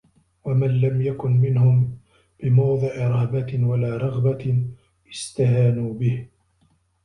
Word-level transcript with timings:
وَمَنْ 0.45 0.81
لَمْ 0.81 1.01
يَكُنْ 1.01 1.31
مِنْهُمْ 1.37 1.97
بِمَوْضِعِ 2.43 2.95
رَهْبَةٍ 3.07 3.63
وَلَا 3.65 3.97
رَغْبَةٍ 3.97 4.65
اسْتَهَانُوا 5.11 5.93
بِهِ 5.93 6.25